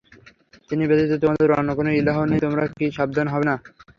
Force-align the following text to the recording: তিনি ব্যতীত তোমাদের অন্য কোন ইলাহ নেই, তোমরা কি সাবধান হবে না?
তিনি 0.69 0.83
ব্যতীত 0.89 1.11
তোমাদের 1.23 1.49
অন্য 1.59 1.69
কোন 1.77 1.87
ইলাহ 1.99 2.17
নেই, 2.29 2.39
তোমরা 2.45 2.63
কি 2.77 2.85
সাবধান 2.97 3.27
হবে 3.33 3.45
না? 3.49 3.55